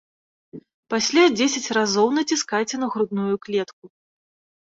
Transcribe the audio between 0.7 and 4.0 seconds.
Пасля дзесяць разоў націскайце на грудную клетку.